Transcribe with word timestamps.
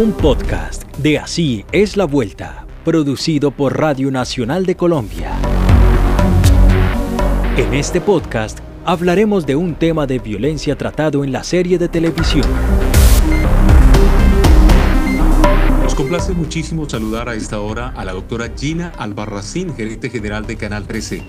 Un 0.00 0.12
podcast 0.12 0.84
de 0.96 1.18
Así 1.18 1.66
es 1.72 1.98
la 1.98 2.06
Vuelta, 2.06 2.64
producido 2.86 3.50
por 3.50 3.78
Radio 3.78 4.10
Nacional 4.10 4.64
de 4.64 4.74
Colombia. 4.74 5.30
En 7.58 7.74
este 7.74 8.00
podcast 8.00 8.60
hablaremos 8.86 9.44
de 9.44 9.56
un 9.56 9.74
tema 9.74 10.06
de 10.06 10.18
violencia 10.18 10.74
tratado 10.74 11.22
en 11.22 11.32
la 11.32 11.44
serie 11.44 11.76
de 11.76 11.90
televisión. 11.90 12.46
Nos 15.82 15.94
complace 15.94 16.32
muchísimo 16.32 16.88
saludar 16.88 17.28
a 17.28 17.34
esta 17.34 17.60
hora 17.60 17.92
a 17.94 18.02
la 18.02 18.14
doctora 18.14 18.50
Gina 18.56 18.94
Albarracín, 18.96 19.74
gerente 19.74 20.08
general 20.08 20.46
de 20.46 20.56
Canal 20.56 20.86
13. 20.86 21.22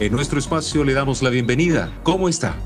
En 0.00 0.12
nuestro 0.12 0.38
espacio 0.38 0.84
le 0.84 0.92
damos 0.92 1.22
la 1.22 1.30
bienvenida. 1.30 1.90
¿Cómo 2.02 2.28
está? 2.28 2.56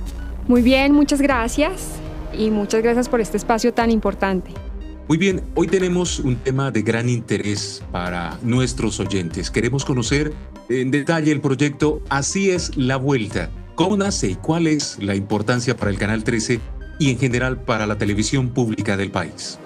Muy 0.49 0.63
bien, 0.63 0.93
muchas 0.93 1.23
gracias 1.23 2.01
y 2.37 2.51
muchas 2.51 2.83
gracias 2.83 3.09
por 3.09 3.21
este 3.21 3.37
espacio 3.37 3.73
tan 3.73 3.93
importante. 3.93 4.62
Muy 5.09 5.19
bien, 5.19 5.43
hoy 5.57 5.67
tenemos 5.67 6.21
un 6.21 6.37
tema 6.37 6.71
de 6.71 6.83
gran 6.83 7.09
interés 7.09 7.83
para 7.91 8.39
nuestros 8.43 9.01
oyentes. 9.01 9.51
Queremos 9.51 9.85
conocer 9.85 10.33
en 10.69 10.93
detalle 10.93 11.33
el 11.33 11.41
proyecto 11.41 12.01
Así 12.09 12.51
es 12.51 12.77
la 12.77 12.97
Vuelta. 12.97 13.51
¿Cómo 13.75 13.97
nace 13.97 14.29
y 14.29 14.35
cuál 14.37 14.69
es 14.69 14.99
la 15.03 15.17
importancia 15.17 15.77
para 15.77 15.91
el 15.91 15.99
Canal 15.99 16.23
13 16.23 16.61
y 17.01 17.11
en 17.11 17.19
general 17.19 17.61
para 17.61 17.87
la 17.87 17.99
televisión 17.99 18.51
pública 18.51 18.97
del 18.97 19.11
país? 19.11 19.59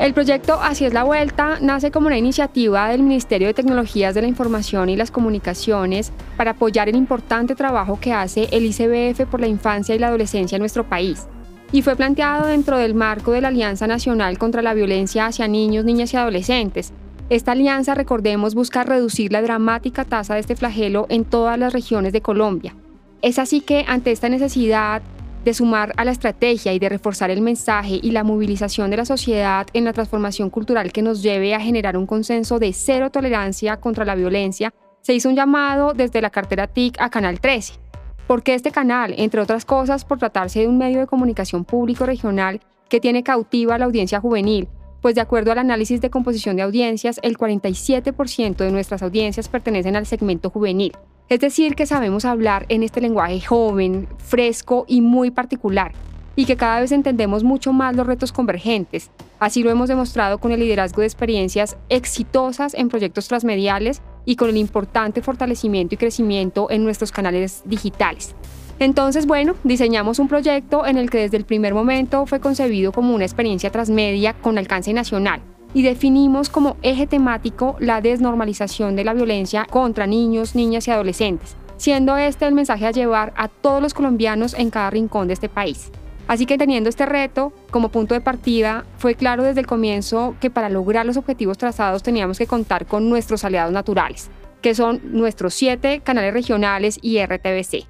El 0.00 0.12
proyecto 0.12 0.60
Así 0.60 0.84
es 0.84 0.92
la 0.92 1.04
Vuelta 1.04 1.58
nace 1.60 1.92
como 1.92 2.08
una 2.08 2.18
iniciativa 2.18 2.88
del 2.88 3.02
Ministerio 3.02 3.46
de 3.46 3.54
Tecnologías 3.54 4.14
de 4.14 4.22
la 4.22 4.28
Información 4.28 4.88
y 4.88 4.96
las 4.96 5.12
Comunicaciones 5.12 6.10
para 6.36 6.52
apoyar 6.52 6.88
el 6.88 6.96
importante 6.96 7.54
trabajo 7.54 8.00
que 8.00 8.12
hace 8.12 8.48
el 8.50 8.64
ICBF 8.64 9.30
por 9.30 9.40
la 9.40 9.46
infancia 9.46 9.94
y 9.94 10.00
la 10.00 10.08
adolescencia 10.08 10.56
en 10.56 10.60
nuestro 10.60 10.84
país. 10.88 11.28
Y 11.72 11.82
fue 11.82 11.94
planteado 11.94 12.46
dentro 12.46 12.78
del 12.78 12.94
marco 12.94 13.30
de 13.30 13.40
la 13.40 13.48
Alianza 13.48 13.86
Nacional 13.86 14.38
contra 14.38 14.60
la 14.60 14.74
Violencia 14.74 15.26
hacia 15.26 15.46
Niños, 15.46 15.84
Niñas 15.84 16.12
y 16.12 16.16
Adolescentes. 16.16 16.92
Esta 17.28 17.52
alianza, 17.52 17.94
recordemos, 17.94 18.56
busca 18.56 18.82
reducir 18.82 19.30
la 19.30 19.40
dramática 19.40 20.04
tasa 20.04 20.34
de 20.34 20.40
este 20.40 20.56
flagelo 20.56 21.06
en 21.10 21.24
todas 21.24 21.56
las 21.56 21.72
regiones 21.72 22.12
de 22.12 22.22
Colombia. 22.22 22.74
Es 23.22 23.38
así 23.38 23.60
que 23.60 23.84
ante 23.86 24.10
esta 24.10 24.28
necesidad 24.28 25.00
de 25.44 25.54
sumar 25.54 25.92
a 25.96 26.04
la 26.04 26.10
estrategia 26.10 26.72
y 26.72 26.80
de 26.80 26.88
reforzar 26.88 27.30
el 27.30 27.40
mensaje 27.40 28.00
y 28.02 28.10
la 28.10 28.24
movilización 28.24 28.90
de 28.90 28.96
la 28.96 29.04
sociedad 29.04 29.66
en 29.72 29.84
la 29.84 29.92
transformación 29.92 30.50
cultural 30.50 30.92
que 30.92 31.02
nos 31.02 31.22
lleve 31.22 31.54
a 31.54 31.60
generar 31.60 31.96
un 31.96 32.06
consenso 32.06 32.58
de 32.58 32.72
cero 32.72 33.10
tolerancia 33.10 33.78
contra 33.78 34.04
la 34.04 34.16
violencia, 34.16 34.74
se 35.00 35.14
hizo 35.14 35.28
un 35.28 35.36
llamado 35.36 35.94
desde 35.94 36.20
la 36.20 36.30
cartera 36.30 36.66
TIC 36.66 37.00
a 37.00 37.10
Canal 37.10 37.40
13. 37.40 37.89
Porque 38.30 38.54
este 38.54 38.70
canal, 38.70 39.12
entre 39.16 39.40
otras 39.40 39.64
cosas, 39.64 40.04
por 40.04 40.20
tratarse 40.20 40.60
de 40.60 40.68
un 40.68 40.78
medio 40.78 41.00
de 41.00 41.08
comunicación 41.08 41.64
público 41.64 42.06
regional 42.06 42.60
que 42.88 43.00
tiene 43.00 43.24
cautiva 43.24 43.74
a 43.74 43.78
la 43.78 43.86
audiencia 43.86 44.20
juvenil, 44.20 44.68
pues 45.02 45.16
de 45.16 45.20
acuerdo 45.20 45.50
al 45.50 45.58
análisis 45.58 46.00
de 46.00 46.10
composición 46.10 46.54
de 46.54 46.62
audiencias, 46.62 47.18
el 47.24 47.36
47% 47.36 48.54
de 48.54 48.70
nuestras 48.70 49.02
audiencias 49.02 49.48
pertenecen 49.48 49.96
al 49.96 50.06
segmento 50.06 50.48
juvenil. 50.48 50.92
Es 51.28 51.40
decir, 51.40 51.74
que 51.74 51.86
sabemos 51.86 52.24
hablar 52.24 52.66
en 52.68 52.84
este 52.84 53.00
lenguaje 53.00 53.40
joven, 53.40 54.06
fresco 54.18 54.84
y 54.86 55.00
muy 55.00 55.32
particular, 55.32 55.90
y 56.36 56.44
que 56.44 56.56
cada 56.56 56.78
vez 56.78 56.92
entendemos 56.92 57.42
mucho 57.42 57.72
más 57.72 57.96
los 57.96 58.06
retos 58.06 58.30
convergentes. 58.30 59.10
Así 59.40 59.64
lo 59.64 59.70
hemos 59.70 59.88
demostrado 59.88 60.38
con 60.38 60.52
el 60.52 60.60
liderazgo 60.60 61.00
de 61.00 61.08
experiencias 61.08 61.76
exitosas 61.88 62.74
en 62.74 62.90
proyectos 62.90 63.26
transmediales 63.26 64.02
y 64.24 64.36
con 64.36 64.48
el 64.48 64.56
importante 64.56 65.22
fortalecimiento 65.22 65.94
y 65.94 65.98
crecimiento 65.98 66.70
en 66.70 66.84
nuestros 66.84 67.12
canales 67.12 67.62
digitales. 67.64 68.34
Entonces, 68.78 69.26
bueno, 69.26 69.54
diseñamos 69.62 70.18
un 70.18 70.28
proyecto 70.28 70.86
en 70.86 70.96
el 70.96 71.10
que 71.10 71.18
desde 71.18 71.36
el 71.36 71.44
primer 71.44 71.74
momento 71.74 72.24
fue 72.26 72.40
concebido 72.40 72.92
como 72.92 73.14
una 73.14 73.24
experiencia 73.24 73.70
transmedia 73.70 74.32
con 74.32 74.56
alcance 74.56 74.92
nacional 74.92 75.42
y 75.74 75.82
definimos 75.82 76.48
como 76.48 76.76
eje 76.82 77.06
temático 77.06 77.76
la 77.78 78.00
desnormalización 78.00 78.96
de 78.96 79.04
la 79.04 79.14
violencia 79.14 79.66
contra 79.66 80.06
niños, 80.06 80.54
niñas 80.54 80.88
y 80.88 80.90
adolescentes, 80.90 81.56
siendo 81.76 82.16
este 82.16 82.46
el 82.46 82.54
mensaje 82.54 82.86
a 82.86 82.90
llevar 82.90 83.32
a 83.36 83.48
todos 83.48 83.82
los 83.82 83.94
colombianos 83.94 84.54
en 84.54 84.70
cada 84.70 84.90
rincón 84.90 85.28
de 85.28 85.34
este 85.34 85.48
país. 85.48 85.90
Así 86.30 86.46
que 86.46 86.58
teniendo 86.58 86.88
este 86.88 87.06
reto 87.06 87.52
como 87.72 87.88
punto 87.88 88.14
de 88.14 88.20
partida, 88.20 88.84
fue 88.98 89.16
claro 89.16 89.42
desde 89.42 89.58
el 89.58 89.66
comienzo 89.66 90.36
que 90.40 90.48
para 90.48 90.68
lograr 90.68 91.04
los 91.04 91.16
objetivos 91.16 91.58
trazados 91.58 92.04
teníamos 92.04 92.38
que 92.38 92.46
contar 92.46 92.86
con 92.86 93.10
nuestros 93.10 93.42
aliados 93.42 93.72
naturales, 93.72 94.30
que 94.62 94.76
son 94.76 95.00
nuestros 95.06 95.54
siete 95.54 96.02
canales 96.04 96.32
regionales 96.32 97.00
y 97.02 97.20
RTBC. 97.20 97.84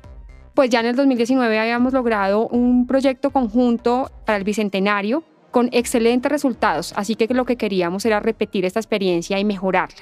Pues 0.54 0.70
ya 0.70 0.80
en 0.80 0.86
el 0.86 0.96
2019 0.96 1.58
habíamos 1.58 1.92
logrado 1.92 2.48
un 2.48 2.86
proyecto 2.86 3.28
conjunto 3.28 4.10
para 4.24 4.38
el 4.38 4.44
Bicentenario 4.44 5.22
con 5.50 5.68
excelentes 5.72 6.32
resultados, 6.32 6.94
así 6.96 7.16
que 7.16 7.26
lo 7.34 7.44
que 7.44 7.56
queríamos 7.56 8.06
era 8.06 8.20
repetir 8.20 8.64
esta 8.64 8.80
experiencia 8.80 9.38
y 9.38 9.44
mejorarla. 9.44 10.00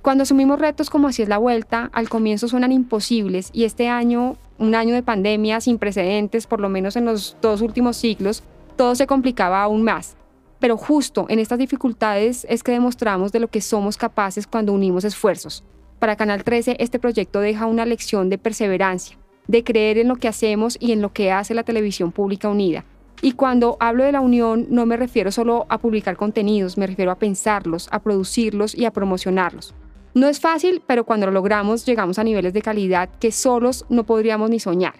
Cuando 0.00 0.22
asumimos 0.22 0.60
retos 0.60 0.90
como 0.90 1.08
así 1.08 1.22
es 1.22 1.28
la 1.28 1.38
vuelta, 1.38 1.90
al 1.92 2.08
comienzo 2.08 2.46
suenan 2.46 2.70
imposibles 2.70 3.50
y 3.52 3.64
este 3.64 3.88
año, 3.88 4.36
un 4.58 4.74
año 4.74 4.94
de 4.94 5.02
pandemia 5.02 5.60
sin 5.60 5.78
precedentes, 5.78 6.46
por 6.46 6.60
lo 6.60 6.68
menos 6.68 6.96
en 6.96 7.04
los 7.04 7.36
dos 7.40 7.60
últimos 7.60 7.96
siglos, 7.96 8.42
todo 8.76 8.94
se 8.94 9.06
complicaba 9.06 9.62
aún 9.62 9.82
más. 9.82 10.16
Pero 10.58 10.76
justo 10.76 11.26
en 11.28 11.38
estas 11.38 11.58
dificultades 11.58 12.46
es 12.48 12.62
que 12.62 12.72
demostramos 12.72 13.32
de 13.32 13.40
lo 13.40 13.48
que 13.48 13.60
somos 13.60 13.96
capaces 13.96 14.46
cuando 14.46 14.72
unimos 14.72 15.04
esfuerzos. 15.04 15.64
Para 15.98 16.16
Canal 16.16 16.44
13 16.44 16.76
este 16.78 16.98
proyecto 16.98 17.40
deja 17.40 17.66
una 17.66 17.86
lección 17.86 18.30
de 18.30 18.38
perseverancia, 18.38 19.18
de 19.46 19.64
creer 19.64 19.98
en 19.98 20.08
lo 20.08 20.16
que 20.16 20.28
hacemos 20.28 20.76
y 20.80 20.92
en 20.92 21.02
lo 21.02 21.12
que 21.12 21.32
hace 21.32 21.54
la 21.54 21.64
televisión 21.64 22.12
pública 22.12 22.48
unida 22.48 22.84
y 23.24 23.32
cuando 23.32 23.78
hablo 23.80 24.04
de 24.04 24.12
la 24.12 24.20
unión 24.20 24.66
no 24.68 24.84
me 24.84 24.98
refiero 24.98 25.32
solo 25.32 25.64
a 25.70 25.78
publicar 25.78 26.14
contenidos, 26.14 26.76
me 26.76 26.86
refiero 26.86 27.10
a 27.10 27.18
pensarlos, 27.18 27.88
a 27.90 28.00
producirlos 28.00 28.74
y 28.74 28.84
a 28.84 28.90
promocionarlos. 28.90 29.74
No 30.14 30.28
es 30.28 30.38
fácil, 30.38 30.80
pero 30.86 31.04
cuando 31.04 31.26
lo 31.26 31.32
logramos 31.32 31.84
llegamos 31.84 32.20
a 32.20 32.24
niveles 32.24 32.52
de 32.52 32.62
calidad 32.62 33.10
que 33.18 33.32
solos 33.32 33.84
no 33.88 34.04
podríamos 34.04 34.48
ni 34.48 34.60
soñar. 34.60 34.94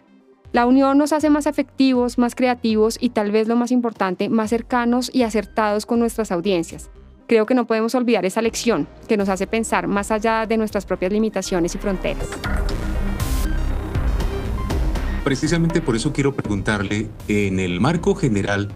La 0.51 0.67
unión 0.67 0.99
nos 0.99 1.13
hace 1.13 1.31
más 1.31 1.47
efectivos, 1.47 2.19
más 2.19 2.35
creativos 2.35 2.99
y 3.01 3.11
tal 3.11 3.31
vez 3.31 3.47
lo 3.47 3.55
más 3.55 3.71
importante, 3.71 4.29
más 4.29 4.51
cercanos 4.51 5.11
y 5.13 5.23
acertados 5.23 5.87
con 5.87 6.01
nuestras 6.01 6.33
audiencias. 6.33 6.91
Creo 7.29 7.47
que 7.47 7.55
no 7.55 7.65
podemos 7.65 7.95
olvidar 7.95 8.27
esa 8.27 8.43
lección 8.43 8.89
que 9.07 9.17
nos 9.17 9.29
hace 9.29 9.47
pensar 9.47 9.87
más 9.87 10.11
allá 10.11 10.47
de 10.47 10.57
nuestras 10.57 10.85
propias 10.85 11.13
limitaciones 11.13 11.77
y 11.77 11.79
fronteras. 11.79 12.29
Precisamente 15.23 15.81
por 15.81 15.95
eso 15.95 16.13
quiero 16.13 16.35
preguntarle, 16.35 17.09
en 17.29 17.61
el 17.61 17.81
marco 17.81 18.17
general 18.17 18.73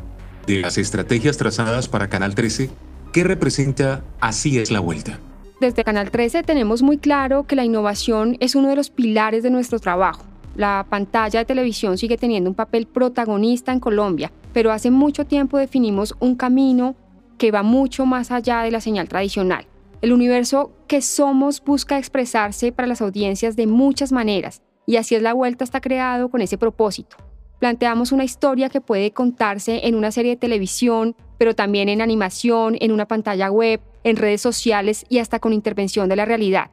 de 0.46 0.60
las 0.60 0.78
estrategias 0.78 1.36
trazadas 1.36 1.88
para 1.88 2.08
Canal 2.08 2.36
13, 2.36 2.70
¿qué 3.12 3.24
representa 3.24 4.04
Así 4.20 4.58
es 4.58 4.70
la 4.70 4.80
vuelta? 4.80 5.18
Desde 5.60 5.82
Canal 5.82 6.12
13 6.12 6.44
tenemos 6.44 6.82
muy 6.82 6.98
claro 6.98 7.42
que 7.42 7.56
la 7.56 7.64
innovación 7.64 8.36
es 8.38 8.54
uno 8.54 8.68
de 8.68 8.76
los 8.76 8.90
pilares 8.90 9.42
de 9.42 9.50
nuestro 9.50 9.80
trabajo. 9.80 10.22
La 10.54 10.86
pantalla 10.88 11.40
de 11.40 11.44
televisión 11.44 11.98
sigue 11.98 12.16
teniendo 12.16 12.48
un 12.48 12.54
papel 12.54 12.86
protagonista 12.86 13.72
en 13.72 13.80
Colombia, 13.80 14.30
pero 14.52 14.70
hace 14.70 14.92
mucho 14.92 15.24
tiempo 15.24 15.58
definimos 15.58 16.14
un 16.20 16.36
camino 16.36 16.94
que 17.38 17.50
va 17.50 17.64
mucho 17.64 18.06
más 18.06 18.30
allá 18.30 18.62
de 18.62 18.70
la 18.70 18.80
señal 18.80 19.08
tradicional. 19.08 19.66
El 20.00 20.12
universo 20.12 20.70
que 20.86 21.02
somos 21.02 21.60
busca 21.64 21.98
expresarse 21.98 22.70
para 22.70 22.86
las 22.86 23.02
audiencias 23.02 23.56
de 23.56 23.66
muchas 23.66 24.12
maneras, 24.12 24.62
y 24.86 24.94
así 24.94 25.16
es 25.16 25.22
la 25.22 25.32
vuelta 25.32 25.64
está 25.64 25.80
creado 25.80 26.28
con 26.28 26.40
ese 26.40 26.56
propósito. 26.56 27.16
Planteamos 27.58 28.12
una 28.12 28.24
historia 28.24 28.68
que 28.68 28.80
puede 28.80 29.10
contarse 29.10 29.86
en 29.88 29.96
una 29.96 30.12
serie 30.12 30.32
de 30.32 30.36
televisión, 30.36 31.16
pero 31.38 31.54
también 31.54 31.88
en 31.88 32.00
animación, 32.00 32.76
en 32.80 32.92
una 32.92 33.06
pantalla 33.06 33.50
web, 33.50 33.80
en 34.04 34.16
redes 34.16 34.40
sociales 34.40 35.04
y 35.08 35.18
hasta 35.18 35.40
con 35.40 35.52
intervención 35.52 36.08
de 36.08 36.16
la 36.16 36.24
realidad. 36.24 36.70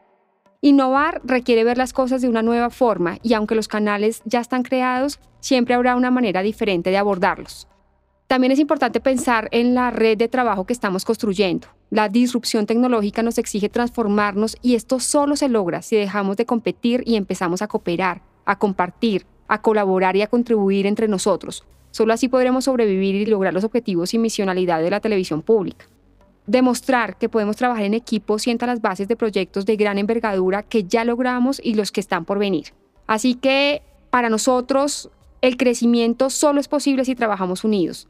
Innovar 0.62 1.22
requiere 1.24 1.64
ver 1.64 1.78
las 1.78 1.94
cosas 1.94 2.22
de 2.22 2.30
una 2.30 2.42
nueva 2.42 2.70
forma 2.70 3.18
y 3.24 3.34
aunque 3.34 3.56
los 3.56 3.68
canales 3.68 4.22
ya 4.26 4.40
están 4.40 4.64
creados, 4.64 5.20
siempre 5.40 5.74
habrá 5.76 5.96
una 5.96 6.12
manera 6.12 6.42
diferente 6.42 6.92
de 6.92 6.98
abordarlos. 6.98 7.68
También 8.28 8.52
es 8.52 8.60
importante 8.60 9.00
pensar 9.00 9.48
en 9.52 9.76
la 9.76 9.92
red 9.92 10.18
de 10.18 10.28
trabajo 10.28 10.66
que 10.66 10.74
estamos 10.74 11.06
construyendo. 11.06 11.68
La 11.92 12.10
disrupción 12.10 12.66
tecnológica 12.66 13.22
nos 13.22 13.38
exige 13.38 13.70
transformarnos 13.70 14.58
y 14.62 14.74
esto 14.74 15.00
solo 15.00 15.36
se 15.36 15.50
logra 15.50 15.84
si 15.84 15.96
dejamos 15.96 16.38
de 16.38 16.48
competir 16.48 17.04
y 17.06 17.16
empezamos 17.16 17.62
a 17.62 17.68
cooperar, 17.68 18.24
a 18.46 18.58
compartir, 18.58 19.28
a 19.48 19.62
colaborar 19.62 20.16
y 20.16 20.22
a 20.22 20.28
contribuir 20.28 20.86
entre 20.88 21.08
nosotros. 21.08 21.64
Solo 21.92 22.14
así 22.14 22.28
podremos 22.28 22.66
sobrevivir 22.66 23.16
y 23.16 23.26
lograr 23.26 23.54
los 23.54 23.64
objetivos 23.64 24.14
y 24.14 24.18
misionalidad 24.18 24.82
de 24.82 24.90
la 24.90 25.00
televisión 25.00 25.42
pública. 25.42 25.86
Demostrar 26.48 27.18
que 27.18 27.30
podemos 27.30 27.56
trabajar 27.56 27.86
en 27.86 27.94
equipo 27.94 28.38
sienta 28.38 28.68
las 28.68 28.82
bases 28.82 29.08
de 29.08 29.16
proyectos 29.16 29.66
de 29.66 29.78
gran 29.78 29.98
envergadura 29.98 30.64
que 30.64 30.84
ya 30.84 31.04
logramos 31.04 31.60
y 31.64 31.74
los 31.76 31.92
que 31.92 32.02
están 32.02 32.26
por 32.26 32.38
venir. 32.38 32.74
Así 33.08 33.36
que 33.36 33.82
para 34.10 34.30
nosotros 34.30 35.10
el 35.42 35.58
crecimiento 35.58 36.30
solo 36.30 36.60
es 36.60 36.68
posible 36.68 37.06
si 37.06 37.16
trabajamos 37.16 37.64
unidos. 37.64 38.08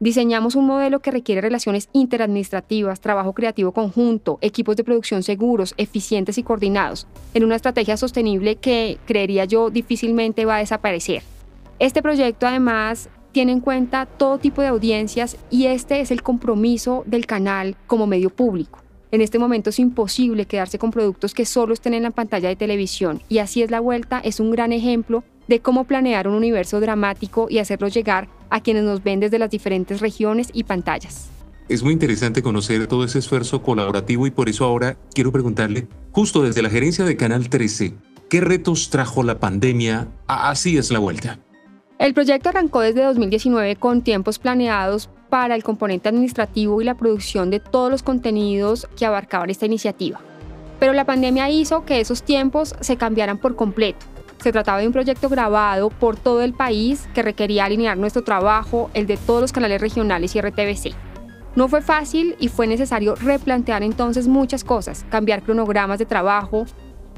Diseñamos 0.00 0.54
un 0.54 0.66
modelo 0.66 1.00
que 1.00 1.10
requiere 1.10 1.40
relaciones 1.40 1.88
interadministrativas, 1.92 3.00
trabajo 3.00 3.32
creativo 3.32 3.72
conjunto, 3.72 4.38
equipos 4.42 4.76
de 4.76 4.84
producción 4.84 5.24
seguros, 5.24 5.74
eficientes 5.76 6.38
y 6.38 6.44
coordinados, 6.44 7.08
en 7.34 7.42
una 7.42 7.56
estrategia 7.56 7.96
sostenible 7.96 8.56
que, 8.56 8.98
creería 9.06 9.44
yo, 9.44 9.70
difícilmente 9.70 10.44
va 10.44 10.56
a 10.56 10.60
desaparecer. 10.60 11.22
Este 11.80 12.00
proyecto 12.00 12.46
además 12.46 13.08
tiene 13.32 13.50
en 13.50 13.60
cuenta 13.60 14.06
todo 14.06 14.38
tipo 14.38 14.62
de 14.62 14.68
audiencias 14.68 15.36
y 15.50 15.66
este 15.66 16.00
es 16.00 16.12
el 16.12 16.22
compromiso 16.22 17.02
del 17.06 17.26
canal 17.26 17.76
como 17.88 18.06
medio 18.06 18.30
público. 18.30 18.78
En 19.10 19.20
este 19.20 19.40
momento 19.40 19.70
es 19.70 19.80
imposible 19.80 20.46
quedarse 20.46 20.78
con 20.78 20.92
productos 20.92 21.34
que 21.34 21.44
solo 21.44 21.74
estén 21.74 21.94
en 21.94 22.04
la 22.04 22.10
pantalla 22.12 22.48
de 22.48 22.56
televisión 22.56 23.20
y 23.28 23.38
así 23.38 23.62
es 23.62 23.70
la 23.72 23.80
vuelta, 23.80 24.20
es 24.20 24.38
un 24.38 24.52
gran 24.52 24.72
ejemplo 24.72 25.24
de 25.48 25.60
cómo 25.60 25.84
planear 25.84 26.28
un 26.28 26.34
universo 26.34 26.80
dramático 26.80 27.48
y 27.50 27.58
hacerlo 27.58 27.88
llegar 27.88 28.28
a 28.50 28.60
quienes 28.60 28.84
nos 28.84 29.02
ven 29.02 29.20
desde 29.20 29.38
las 29.38 29.50
diferentes 29.50 30.00
regiones 30.00 30.50
y 30.52 30.64
pantallas. 30.64 31.30
Es 31.68 31.82
muy 31.82 31.92
interesante 31.92 32.42
conocer 32.42 32.86
todo 32.86 33.04
ese 33.04 33.18
esfuerzo 33.18 33.62
colaborativo 33.62 34.26
y 34.26 34.30
por 34.30 34.48
eso 34.48 34.64
ahora 34.64 34.96
quiero 35.12 35.32
preguntarle, 35.32 35.86
justo 36.12 36.42
desde 36.42 36.62
la 36.62 36.70
gerencia 36.70 37.04
de 37.04 37.16
Canal 37.16 37.50
13, 37.50 37.94
¿qué 38.30 38.40
retos 38.40 38.88
trajo 38.88 39.22
la 39.22 39.38
pandemia? 39.38 40.08
Así 40.26 40.78
es 40.78 40.90
la 40.90 40.98
vuelta. 40.98 41.38
El 41.98 42.14
proyecto 42.14 42.48
arrancó 42.48 42.80
desde 42.80 43.02
2019 43.02 43.76
con 43.76 44.02
tiempos 44.02 44.38
planeados 44.38 45.10
para 45.28 45.54
el 45.54 45.64
componente 45.64 46.08
administrativo 46.08 46.80
y 46.80 46.84
la 46.84 46.94
producción 46.94 47.50
de 47.50 47.60
todos 47.60 47.90
los 47.90 48.02
contenidos 48.02 48.88
que 48.96 49.04
abarcaban 49.04 49.50
esta 49.50 49.66
iniciativa. 49.66 50.20
Pero 50.78 50.92
la 50.92 51.04
pandemia 51.04 51.50
hizo 51.50 51.84
que 51.84 52.00
esos 52.00 52.22
tiempos 52.22 52.74
se 52.80 52.96
cambiaran 52.96 53.38
por 53.38 53.56
completo. 53.56 54.06
Se 54.38 54.52
trataba 54.52 54.78
de 54.78 54.86
un 54.86 54.92
proyecto 54.92 55.28
grabado 55.28 55.90
por 55.90 56.16
todo 56.16 56.42
el 56.42 56.54
país 56.54 57.08
que 57.12 57.22
requería 57.22 57.64
alinear 57.64 57.98
nuestro 57.98 58.22
trabajo, 58.22 58.88
el 58.94 59.06
de 59.06 59.16
todos 59.16 59.40
los 59.40 59.52
canales 59.52 59.80
regionales 59.80 60.36
y 60.36 60.40
RTBC. 60.40 60.94
No 61.56 61.66
fue 61.66 61.82
fácil 61.82 62.36
y 62.38 62.46
fue 62.46 62.68
necesario 62.68 63.16
replantear 63.16 63.82
entonces 63.82 64.28
muchas 64.28 64.62
cosas, 64.62 65.04
cambiar 65.10 65.42
cronogramas 65.42 65.98
de 65.98 66.06
trabajo, 66.06 66.66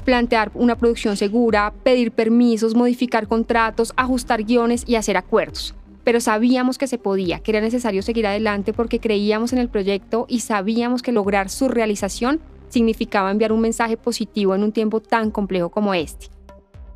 plantear 0.03 0.51
una 0.55 0.75
producción 0.75 1.15
segura, 1.15 1.73
pedir 1.83 2.11
permisos, 2.11 2.73
modificar 2.73 3.27
contratos, 3.27 3.93
ajustar 3.97 4.43
guiones 4.43 4.83
y 4.87 4.95
hacer 4.95 5.15
acuerdos. 5.15 5.75
Pero 6.03 6.19
sabíamos 6.19 6.79
que 6.79 6.87
se 6.87 6.97
podía, 6.97 7.39
que 7.39 7.51
era 7.51 7.61
necesario 7.61 8.01
seguir 8.01 8.25
adelante 8.25 8.73
porque 8.73 8.99
creíamos 8.99 9.53
en 9.53 9.59
el 9.59 9.69
proyecto 9.69 10.25
y 10.27 10.39
sabíamos 10.39 11.03
que 11.03 11.11
lograr 11.11 11.51
su 11.51 11.67
realización 11.67 12.41
significaba 12.69 13.29
enviar 13.29 13.51
un 13.51 13.61
mensaje 13.61 13.97
positivo 13.97 14.55
en 14.55 14.63
un 14.63 14.71
tiempo 14.71 15.01
tan 15.01 15.29
complejo 15.29 15.69
como 15.69 15.93
este. 15.93 16.27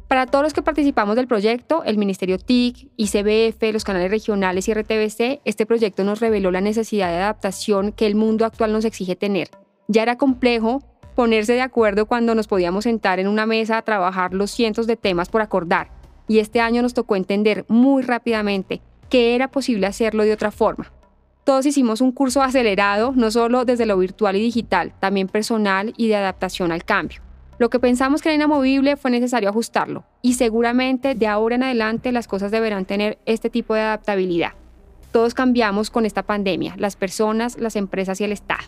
Para 0.08 0.28
todos 0.28 0.44
los 0.44 0.54
que 0.54 0.62
participamos 0.62 1.16
del 1.16 1.28
proyecto, 1.28 1.84
el 1.84 1.98
Ministerio 1.98 2.38
TIC, 2.38 2.92
ICBF, 2.96 3.74
los 3.74 3.84
canales 3.84 4.12
regionales 4.12 4.68
y 4.68 4.74
RTBC, 4.74 5.42
este 5.46 5.66
proyecto 5.66 6.04
nos 6.04 6.20
reveló 6.20 6.52
la 6.52 6.62
necesidad 6.62 7.10
de 7.10 7.18
adaptación 7.18 7.92
que 7.92 8.06
el 8.06 8.14
mundo 8.14 8.46
actual 8.46 8.72
nos 8.72 8.86
exige 8.86 9.16
tener. 9.16 9.50
Ya 9.88 10.04
era 10.04 10.16
complejo 10.16 10.84
ponerse 11.16 11.54
de 11.54 11.62
acuerdo 11.62 12.06
cuando 12.06 12.36
nos 12.36 12.48
podíamos 12.48 12.84
sentar 12.84 13.20
en 13.20 13.28
una 13.28 13.48
mesa 13.48 13.78
a 13.78 13.82
trabajar 13.82 14.36
los 14.36 14.52
cientos 14.52 14.86
de 14.86 14.96
temas 14.96 15.30
por 15.30 15.42
acordar, 15.42 15.90
y 16.28 16.38
este 16.38 16.60
año 16.60 16.84
nos 16.84 16.94
tocó 16.94 17.16
entender 17.16 17.66
muy 17.68 18.04
rápidamente 18.04 18.82
que 19.10 19.34
era 19.34 19.50
posible 19.50 19.88
hacerlo 19.88 20.24
de 20.24 20.34
otra 20.34 20.52
forma. 20.52 20.92
Todos 21.46 21.66
hicimos 21.66 22.02
un 22.02 22.12
curso 22.12 22.44
acelerado, 22.44 23.14
no 23.16 23.32
solo 23.32 23.66
desde 23.66 23.88
lo 23.88 23.98
virtual 23.98 24.36
y 24.36 24.42
digital, 24.42 24.94
también 25.00 25.28
personal 25.28 25.94
y 25.98 26.10
de 26.10 26.16
adaptación 26.16 26.72
al 26.72 26.84
cambio. 26.84 27.25
Lo 27.58 27.70
que 27.70 27.80
pensamos 27.80 28.22
que 28.22 28.30
era 28.30 28.36
inamovible 28.36 28.98
fue 28.98 29.12
necesario 29.12 29.50
ajustarlo 29.50 30.04
y 30.22 30.34
seguramente 30.34 31.16
de 31.16 31.28
ahora 31.28 31.56
en 31.56 31.64
adelante 31.64 32.12
las 32.12 32.28
cosas 32.28 32.52
deberán 32.52 32.86
tener 32.86 33.18
este 33.26 33.50
tipo 33.50 33.74
de 33.74 33.82
adaptabilidad. 33.82 34.52
Todos 35.14 35.34
cambiamos 35.34 35.90
con 35.90 36.06
esta 36.06 36.24
pandemia, 36.24 36.76
las 36.78 36.98
personas, 36.98 37.58
las 37.58 37.78
empresas 37.78 38.20
y 38.20 38.26
el 38.26 38.34
Estado. 38.34 38.64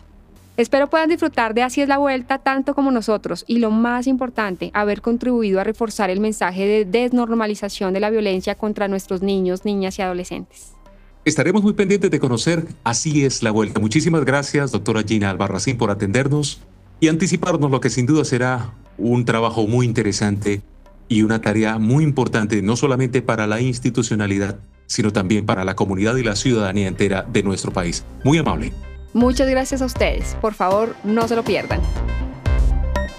Espero 0.56 0.88
puedan 0.88 1.10
disfrutar 1.10 1.52
de 1.52 1.62
Así 1.62 1.82
es 1.82 1.88
la 1.88 1.98
Vuelta 1.98 2.38
tanto 2.38 2.74
como 2.74 2.90
nosotros 2.90 3.44
y 3.46 3.58
lo 3.58 3.70
más 3.70 4.06
importante, 4.06 4.70
haber 4.72 5.02
contribuido 5.02 5.60
a 5.60 5.64
reforzar 5.64 6.08
el 6.08 6.18
mensaje 6.18 6.66
de 6.66 6.84
desnormalización 6.86 7.92
de 7.92 8.00
la 8.00 8.08
violencia 8.08 8.54
contra 8.54 8.88
nuestros 8.88 9.20
niños, 9.20 9.66
niñas 9.66 9.98
y 9.98 10.02
adolescentes. 10.02 10.72
Estaremos 11.26 11.62
muy 11.62 11.74
pendientes 11.74 12.10
de 12.10 12.18
conocer 12.18 12.66
Así 12.84 13.24
es 13.24 13.42
la 13.42 13.50
Vuelta. 13.50 13.80
Muchísimas 13.80 14.24
gracias, 14.24 14.72
doctora 14.72 15.02
Gina 15.02 15.28
Albarracín, 15.28 15.76
por 15.76 15.90
atendernos 15.90 16.62
y 17.00 17.08
anticiparnos 17.08 17.70
lo 17.70 17.80
que 17.80 17.90
sin 17.90 18.06
duda 18.06 18.24
será 18.24 18.72
un 18.96 19.24
trabajo 19.24 19.66
muy 19.66 19.86
interesante 19.86 20.62
y 21.08 21.22
una 21.22 21.40
tarea 21.40 21.78
muy 21.78 22.04
importante 22.04 22.60
no 22.62 22.76
solamente 22.76 23.22
para 23.22 23.46
la 23.46 23.60
institucionalidad, 23.60 24.58
sino 24.86 25.12
también 25.12 25.46
para 25.46 25.64
la 25.64 25.76
comunidad 25.76 26.16
y 26.16 26.22
la 26.22 26.36
ciudadanía 26.36 26.88
entera 26.88 27.22
de 27.22 27.42
nuestro 27.42 27.72
país. 27.72 28.04
Muy 28.24 28.38
amable. 28.38 28.72
Muchas 29.14 29.48
gracias 29.48 29.80
a 29.82 29.86
ustedes. 29.86 30.36
Por 30.40 30.54
favor, 30.54 30.94
no 31.04 31.26
se 31.28 31.36
lo 31.36 31.42
pierdan. 31.42 31.80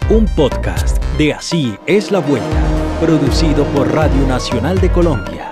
Un 0.09 0.25
podcast 0.35 1.01
de 1.17 1.33
Así 1.33 1.75
es 1.85 2.11
la 2.11 2.19
Vuelta, 2.19 2.63
producido 2.99 3.63
por 3.65 3.91
Radio 3.93 4.27
Nacional 4.27 4.79
de 4.79 4.91
Colombia. 4.91 5.48